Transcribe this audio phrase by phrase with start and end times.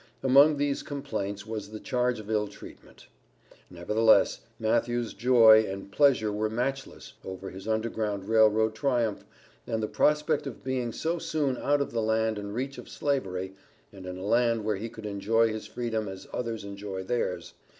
[0.23, 3.05] Among these complaints was the charge of ill treatment.
[3.69, 9.23] Nevertheless Matthew's joy and pleasure were matchless over his Underground Rail Road triumph,
[9.67, 13.53] and the prospect of being so soon out of the land and reach of Slavery,
[13.93, 17.53] and in a land where he could enjoy his freedom as others enjoyed theirs.